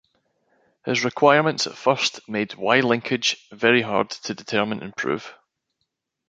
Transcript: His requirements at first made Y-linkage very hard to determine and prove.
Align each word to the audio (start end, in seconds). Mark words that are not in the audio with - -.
His 0.83 1.05
requirements 1.05 1.67
at 1.67 1.75
first 1.77 2.27
made 2.27 2.55
Y-linkage 2.55 3.47
very 3.51 3.83
hard 3.83 4.09
to 4.09 4.33
determine 4.33 4.81
and 4.81 4.95
prove. 4.95 5.37